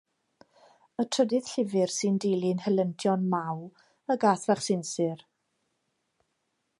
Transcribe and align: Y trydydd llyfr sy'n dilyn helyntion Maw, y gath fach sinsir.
Y 1.03 1.03
trydydd 1.15 1.49
llyfr 1.51 1.93
sy'n 1.97 2.17
dilyn 2.25 2.63
helyntion 2.65 3.29
Maw, 3.35 3.63
y 4.15 4.19
gath 4.25 4.49
fach 4.51 4.65
sinsir. 4.69 5.25